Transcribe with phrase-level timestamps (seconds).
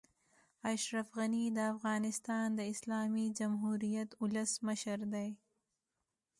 [0.73, 5.29] اشرف غني د افغانستان د اسلامي جمهوريت اولسمشر دئ.